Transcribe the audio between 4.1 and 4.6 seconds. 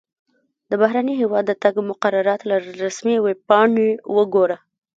وګوره.